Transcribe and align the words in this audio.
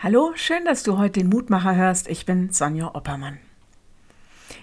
Hallo, 0.00 0.30
schön, 0.36 0.64
dass 0.64 0.84
du 0.84 0.96
heute 0.96 1.18
den 1.18 1.28
Mutmacher 1.28 1.74
hörst. 1.74 2.08
Ich 2.08 2.24
bin 2.24 2.52
Sonja 2.52 2.94
Oppermann. 2.94 3.38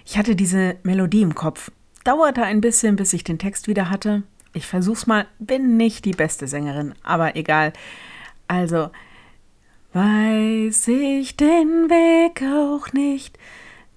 Ich 0.06 0.16
hatte 0.16 0.34
diese 0.34 0.76
Melodie 0.82 1.20
im 1.20 1.34
Kopf. 1.34 1.70
Dauerte 2.04 2.42
ein 2.42 2.62
bisschen, 2.62 2.96
bis 2.96 3.12
ich 3.12 3.22
den 3.22 3.38
Text 3.38 3.68
wieder 3.68 3.90
hatte. 3.90 4.22
Ich 4.54 4.66
versuch's 4.66 5.06
mal, 5.06 5.26
bin 5.38 5.76
nicht 5.76 6.06
die 6.06 6.12
beste 6.12 6.48
Sängerin, 6.48 6.94
aber 7.02 7.36
egal. 7.36 7.74
Also, 8.48 8.88
weiß 9.92 10.88
ich 10.88 11.36
den 11.36 11.90
Weg 11.90 12.42
auch 12.42 12.94
nicht, 12.94 13.38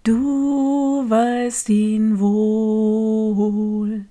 du 0.04 1.06
weißt 1.10 1.70
ihn 1.70 2.20
wohl. 2.20 4.04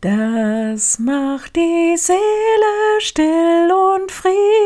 Das 0.00 0.98
macht 0.98 1.54
die 1.54 1.96
Seele 1.96 2.18
still 2.98 3.70
und 3.70 4.10
friedevoll. 4.10 4.65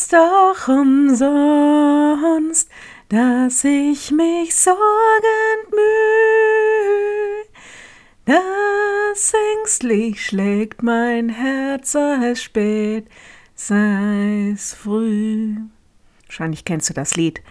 Ist 0.00 0.12
doch 0.12 0.68
umsonst, 0.68 1.10
dass 3.08 3.64
ich 3.64 4.12
mich 4.12 4.54
sorgend 4.54 5.72
müh. 5.72 7.42
Das 8.24 9.32
ängstlich 9.56 10.24
schlägt 10.24 10.84
mein 10.84 11.30
Herz, 11.30 11.90
sei 11.90 12.30
es 12.30 12.40
spät, 12.40 13.08
sei 13.56 14.52
es 14.54 14.72
früh. 14.72 15.56
Wahrscheinlich 16.26 16.64
kennst 16.64 16.90
du 16.90 16.94
das 16.94 17.16
Lied. 17.16 17.42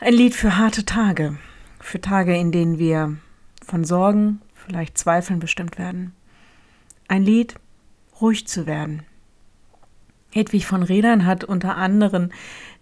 Ein 0.00 0.14
Lied 0.14 0.34
für 0.34 0.58
harte 0.58 0.84
Tage 0.84 1.38
für 1.78 2.00
Tage, 2.00 2.36
in 2.36 2.50
denen 2.50 2.80
wir 2.80 3.16
von 3.64 3.84
Sorgen, 3.84 4.42
vielleicht 4.56 4.98
Zweifeln 4.98 5.38
bestimmt 5.38 5.78
werden. 5.78 6.16
Ein 7.06 7.22
Lied, 7.22 7.54
ruhig 8.20 8.48
zu 8.48 8.66
werden. 8.66 9.04
Hedwig 10.32 10.66
von 10.66 10.82
Redern 10.82 11.26
hat 11.26 11.44
unter 11.44 11.76
anderem 11.76 12.30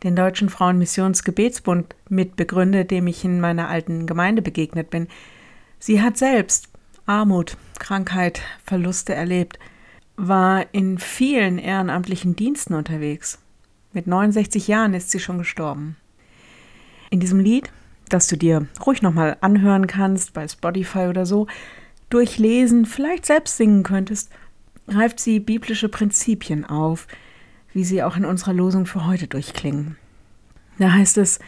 den 0.02 0.16
Deutschen 0.16 0.48
Frauenmissionsgebetsbund 0.48 1.94
mitbegründet, 2.08 2.90
dem 2.90 3.06
ich 3.06 3.24
in 3.24 3.40
meiner 3.40 3.68
alten 3.68 4.06
Gemeinde 4.06 4.42
begegnet 4.42 4.90
bin. 4.90 5.08
Sie 5.78 6.00
hat 6.00 6.16
selbst 6.16 6.68
Armut, 7.06 7.56
Krankheit, 7.78 8.40
Verluste 8.64 9.14
erlebt, 9.14 9.58
war 10.16 10.66
in 10.72 10.98
vielen 10.98 11.58
ehrenamtlichen 11.58 12.36
Diensten 12.36 12.74
unterwegs. 12.74 13.38
Mit 13.92 14.06
69 14.06 14.68
Jahren 14.68 14.94
ist 14.94 15.10
sie 15.10 15.18
schon 15.18 15.38
gestorben. 15.38 15.96
In 17.10 17.18
diesem 17.18 17.40
Lied 17.40 17.70
das 18.10 18.26
du 18.26 18.36
dir 18.36 18.66
ruhig 18.84 19.02
nochmal 19.02 19.38
anhören 19.40 19.86
kannst 19.86 20.34
bei 20.34 20.46
Spotify 20.46 21.06
oder 21.06 21.24
so, 21.24 21.46
durchlesen, 22.10 22.84
vielleicht 22.84 23.24
selbst 23.24 23.56
singen 23.56 23.82
könntest, 23.82 24.30
greift 24.86 25.20
sie 25.20 25.40
biblische 25.40 25.88
Prinzipien 25.88 26.64
auf, 26.64 27.06
wie 27.72 27.84
sie 27.84 28.02
auch 28.02 28.16
in 28.16 28.24
unserer 28.24 28.52
Losung 28.52 28.86
für 28.86 29.06
heute 29.06 29.26
durchklingen. 29.26 29.96
Da 30.78 30.92
heißt 30.92 31.18
es, 31.18 31.38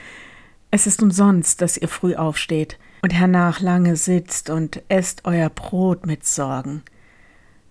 es 0.70 0.87
ist 0.87 1.03
umsonst, 1.03 1.61
dass 1.61 1.77
ihr 1.77 1.89
früh 1.89 2.15
aufsteht 2.15 2.78
und 3.03 3.12
hernach 3.12 3.61
lange 3.61 3.97
sitzt 3.97 4.50
und 4.50 4.83
esst 4.89 5.25
euer 5.25 5.50
Brot 5.50 6.06
mit 6.06 6.25
Sorgen. 6.27 6.83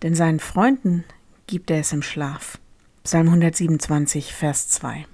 Denn 0.04 0.16
seinen 0.16 0.40
Freunden 0.40 1.04
gibt 1.48 1.72
er 1.72 1.80
es 1.80 1.94
im 1.94 2.02
Schlaf. 2.02 2.60
Psalm 3.04 3.28
127, 3.28 4.34
Vers 4.34 4.70
2. 4.70 5.06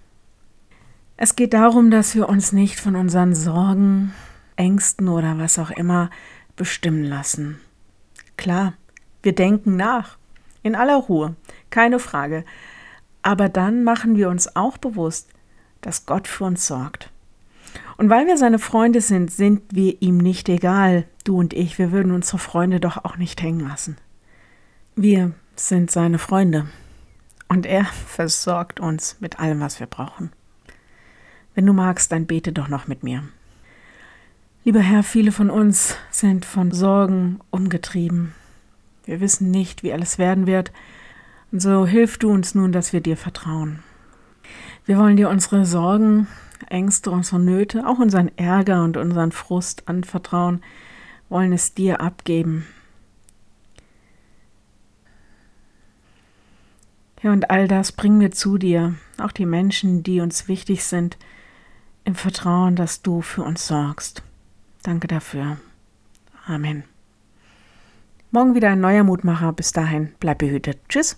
Es 1.15 1.35
geht 1.35 1.53
darum, 1.53 1.89
dass 1.89 2.15
wir 2.15 2.29
uns 2.29 2.51
nicht 2.51 2.79
von 2.79 2.95
unseren 2.95 3.33
Sorgen, 3.33 4.13
Ängsten 4.55 5.07
oder 5.07 5.37
was 5.37 5.57
auch 5.59 5.71
immer 5.71 6.09
bestimmen 6.55 7.03
lassen. 7.03 7.59
Klar, 8.35 8.73
wir 9.23 9.33
denken 9.33 9.77
nach, 9.77 10.17
in 10.63 10.75
aller 10.75 10.97
Ruhe, 10.97 11.35
keine 11.69 11.99
Frage. 11.99 12.43
Aber 13.21 13.49
dann 13.49 13.83
machen 13.83 14.15
wir 14.15 14.29
uns 14.29 14.55
auch 14.55 14.77
bewusst, 14.77 15.29
dass 15.81 16.05
Gott 16.05 16.27
für 16.27 16.45
uns 16.45 16.67
sorgt. 16.67 17.11
Und 17.97 18.09
weil 18.09 18.27
wir 18.27 18.37
seine 18.37 18.59
Freunde 18.59 19.01
sind, 19.01 19.31
sind 19.31 19.63
wir 19.71 20.01
ihm 20.01 20.17
nicht 20.17 20.49
egal, 20.49 21.05
du 21.23 21.37
und 21.37 21.53
ich, 21.53 21.77
wir 21.79 21.91
würden 21.91 22.11
unsere 22.11 22.37
Freunde 22.37 22.79
doch 22.79 23.03
auch 23.03 23.17
nicht 23.17 23.41
hängen 23.41 23.67
lassen. 23.67 23.97
Wir 24.95 25.31
sind 25.55 25.91
seine 25.91 26.19
Freunde 26.19 26.67
und 27.47 27.65
er 27.65 27.85
versorgt 28.07 28.79
uns 28.79 29.17
mit 29.19 29.39
allem, 29.39 29.59
was 29.59 29.79
wir 29.79 29.87
brauchen. 29.87 30.31
Wenn 31.55 31.65
du 31.65 31.73
magst, 31.73 32.11
dann 32.11 32.27
bete 32.27 32.53
doch 32.53 32.67
noch 32.67 32.87
mit 32.87 33.03
mir. 33.03 33.23
Lieber 34.63 34.81
Herr, 34.81 35.01
viele 35.01 35.31
von 35.31 35.49
uns 35.49 35.95
sind 36.11 36.45
von 36.45 36.71
Sorgen 36.71 37.39
umgetrieben. 37.51 38.35
Wir 39.05 39.21
wissen 39.21 39.49
nicht, 39.49 39.81
wie 39.81 39.93
alles 39.93 40.17
werden 40.19 40.45
wird. 40.45 40.71
Und 41.51 41.61
so 41.61 41.85
hilf 41.85 42.17
du 42.17 42.29
uns 42.29 42.55
nun, 42.55 42.71
dass 42.71 42.93
wir 42.93 43.01
dir 43.01 43.17
vertrauen. 43.17 43.79
Wir 44.85 44.97
wollen 44.97 45.17
dir 45.17 45.29
unsere 45.29 45.65
Sorgen, 45.65 46.27
Ängste, 46.69 47.11
unsere 47.11 47.39
Nöte, 47.39 47.87
auch 47.87 47.99
unseren 47.99 48.31
Ärger 48.37 48.83
und 48.83 48.97
unseren 48.97 49.31
Frust 49.31 49.87
anvertrauen, 49.87 50.61
wollen 51.29 51.53
es 51.53 51.73
dir 51.73 52.01
abgeben. 52.01 52.65
Ja, 57.21 57.31
und 57.31 57.49
all 57.49 57.67
das 57.67 57.91
bringen 57.91 58.19
wir 58.19 58.31
zu 58.31 58.57
dir, 58.57 58.95
auch 59.17 59.31
die 59.31 59.45
Menschen, 59.45 60.03
die 60.03 60.21
uns 60.21 60.47
wichtig 60.47 60.83
sind, 60.83 61.17
im 62.05 62.15
Vertrauen, 62.15 62.75
dass 62.75 63.01
du 63.01 63.21
für 63.21 63.43
uns 63.43 63.67
sorgst. 63.67 64.23
Danke 64.83 65.07
dafür. 65.07 65.57
Amen. 66.45 66.83
Morgen 68.31 68.55
wieder 68.55 68.69
ein 68.69 68.79
neuer 68.79 69.03
Mutmacher. 69.03 69.51
Bis 69.51 69.71
dahin, 69.71 70.13
bleib 70.19 70.39
behütet. 70.39 70.79
Tschüss. 70.87 71.17